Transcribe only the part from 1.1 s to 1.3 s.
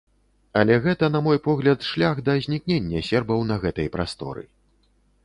на